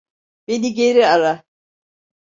[0.47, 1.43] Beni geri ara.